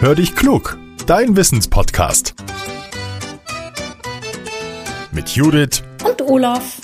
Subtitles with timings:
[0.00, 2.36] Hör dich klug, dein Wissenspodcast.
[5.10, 6.76] Mit Judith und Olaf.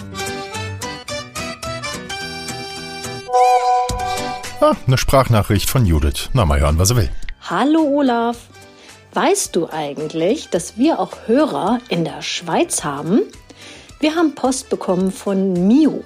[4.61, 6.29] Ah, eine Sprachnachricht von Judith.
[6.33, 7.11] Na, mal hören, was er will.
[7.49, 8.37] Hallo Olaf.
[9.13, 13.21] Weißt du eigentlich, dass wir auch Hörer in der Schweiz haben?
[14.01, 16.03] Wir haben Post bekommen von Mio.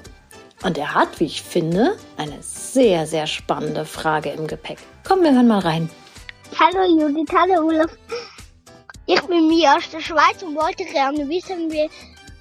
[0.63, 4.77] Und er hat, wie ich finde, eine sehr, sehr spannende Frage im Gepäck.
[5.05, 5.89] Komm, wir hören mal rein.
[6.57, 7.91] Hallo Judith, hallo Olaf.
[9.07, 11.89] Ich bin Mia aus der Schweiz und wollte gerne wissen, wie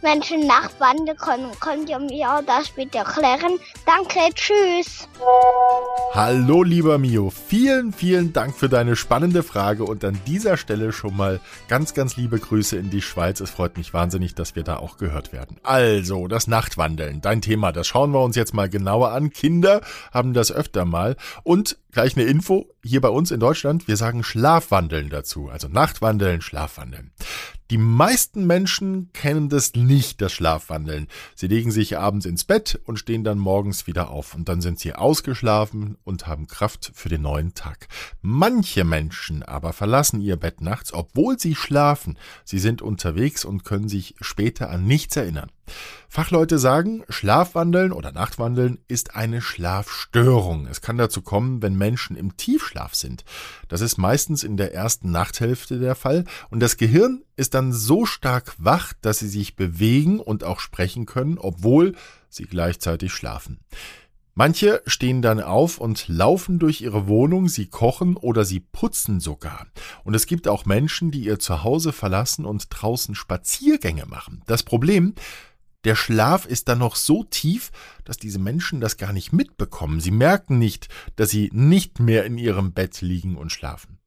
[0.02, 1.52] Menschen nachwandern können.
[1.60, 3.60] Könnt ihr mir das bitte erklären?
[3.86, 5.08] Danke, tschüss.
[6.14, 11.16] Hallo lieber Mio, vielen, vielen Dank für deine spannende Frage und an dieser Stelle schon
[11.16, 13.40] mal ganz, ganz liebe Grüße in die Schweiz.
[13.40, 15.58] Es freut mich wahnsinnig, dass wir da auch gehört werden.
[15.64, 19.32] Also, das Nachtwandeln, dein Thema, das schauen wir uns jetzt mal genauer an.
[19.32, 23.98] Kinder haben das öfter mal und gleich eine Info, hier bei uns in Deutschland, wir
[23.98, 27.12] sagen Schlafwandeln dazu, also Nachtwandeln, Schlafwandeln.
[27.70, 31.08] Die meisten Menschen kennen das nicht, das Schlafwandeln.
[31.36, 34.80] Sie legen sich abends ins Bett und stehen dann morgens wieder auf und dann sind
[34.80, 37.90] sie ausgeschlafen und haben Kraft für den neuen Tag.
[38.22, 42.18] Manche Menschen aber verlassen ihr Bett nachts, obwohl sie schlafen.
[42.46, 45.52] Sie sind unterwegs und können sich später an nichts erinnern.
[46.10, 50.68] Fachleute sagen, Schlafwandeln oder Nachtwandeln ist eine Schlafstörung.
[50.68, 53.26] Es kann dazu kommen, wenn Menschen im Tiefschlaf sind.
[53.68, 58.06] Das ist meistens in der ersten Nachthälfte der Fall und das Gehirn ist dann so
[58.06, 61.96] stark wach, dass sie sich bewegen und auch sprechen können, obwohl
[62.30, 63.60] sie gleichzeitig schlafen.
[64.40, 69.66] Manche stehen dann auf und laufen durch ihre Wohnung, sie kochen oder sie putzen sogar.
[70.04, 74.44] Und es gibt auch Menschen, die ihr Zuhause verlassen und draußen Spaziergänge machen.
[74.46, 75.16] Das Problem,
[75.84, 77.72] der Schlaf ist dann noch so tief,
[78.04, 80.00] dass diese Menschen das gar nicht mitbekommen.
[80.00, 84.00] Sie merken nicht, dass sie nicht mehr in ihrem Bett liegen und schlafen.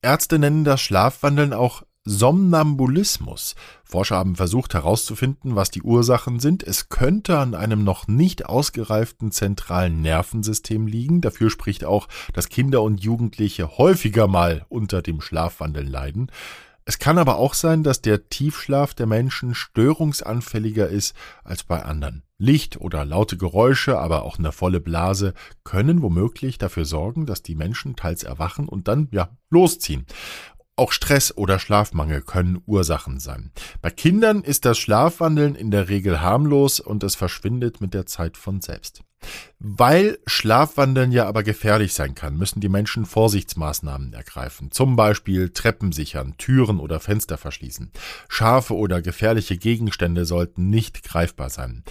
[0.00, 3.54] Ärzte nennen das Schlafwandeln auch Somnambulismus.
[3.84, 6.64] Forscher haben versucht herauszufinden, was die Ursachen sind.
[6.64, 11.20] Es könnte an einem noch nicht ausgereiften zentralen Nervensystem liegen.
[11.20, 16.32] Dafür spricht auch, dass Kinder und Jugendliche häufiger mal unter dem Schlafwandeln leiden.
[16.84, 22.24] Es kann aber auch sein, dass der Tiefschlaf der Menschen störungsanfälliger ist als bei anderen.
[22.38, 25.32] Licht oder laute Geräusche, aber auch eine volle Blase
[25.62, 30.06] können womöglich dafür sorgen, dass die Menschen teils erwachen und dann ja losziehen.
[30.74, 33.52] Auch Stress oder Schlafmangel können Ursachen sein.
[33.80, 38.36] Bei Kindern ist das Schlafwandeln in der Regel harmlos und es verschwindet mit der Zeit
[38.36, 39.02] von selbst.
[39.58, 44.70] Weil Schlafwandeln ja aber gefährlich sein kann, müssen die Menschen Vorsichtsmaßnahmen ergreifen.
[44.70, 47.92] Zum Beispiel Treppen sichern, Türen oder Fenster verschließen.
[48.28, 51.84] Scharfe oder gefährliche Gegenstände sollten nicht greifbar sein.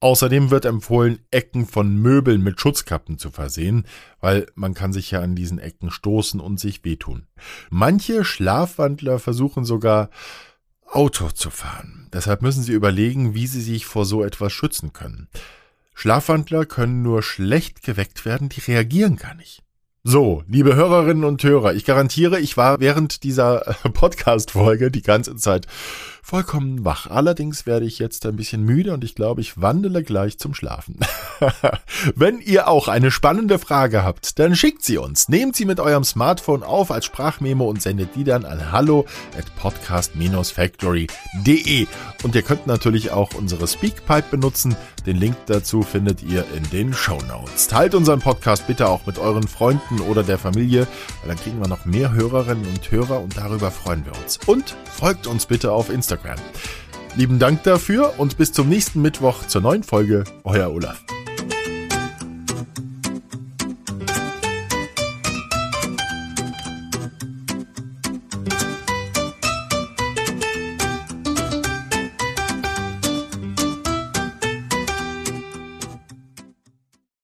[0.00, 3.86] Außerdem wird empfohlen, Ecken von Möbeln mit Schutzkappen zu versehen,
[4.20, 7.26] weil man kann sich ja an diesen Ecken stoßen und sich wehtun.
[7.70, 10.10] Manche Schlafwandler versuchen sogar
[10.86, 12.08] Auto zu fahren.
[12.12, 15.28] Deshalb müssen sie überlegen, wie sie sich vor so etwas schützen können.
[15.94, 19.62] Schlafwandler können nur schlecht geweckt werden, die reagieren gar nicht.
[20.06, 25.36] So, liebe Hörerinnen und Hörer, ich garantiere, ich war während dieser äh, Podcast-Folge die ganze
[25.36, 25.66] Zeit
[26.24, 27.06] vollkommen wach.
[27.06, 30.98] Allerdings werde ich jetzt ein bisschen müde und ich glaube, ich wandele gleich zum Schlafen.
[32.16, 35.28] Wenn ihr auch eine spannende Frage habt, dann schickt sie uns.
[35.28, 39.04] Nehmt sie mit eurem Smartphone auf als Sprachmemo und sendet die dann an hallo
[39.38, 41.86] at podcast-factory.de.
[42.22, 44.76] Und ihr könnt natürlich auch unsere Speakpipe benutzen.
[45.04, 47.68] Den Link dazu findet ihr in den Show Notes.
[47.68, 50.86] Teilt unseren Podcast bitte auch mit euren Freunden oder der Familie,
[51.20, 54.38] weil dann kriegen wir noch mehr Hörerinnen und Hörer und darüber freuen wir uns.
[54.46, 56.38] Und folgt uns bitte auf Instagram Instagram.
[57.16, 60.24] Lieben Dank dafür und bis zum nächsten Mittwoch zur neuen Folge.
[60.44, 61.04] Euer Olaf.